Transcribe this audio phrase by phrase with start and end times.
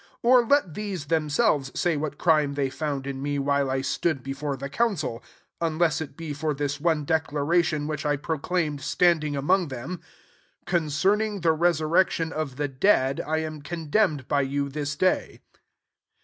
[0.01, 4.23] ^ Oi* let these themselves say what crime they found in me, while I stood
[4.23, 5.19] before the council;
[5.59, 9.99] 21 unless U be for this one declaration, which I procUdmed standing among theitti
[10.65, 15.41] 'Concernifig tbe resur rec^n of the dead I am con demned by you this day.'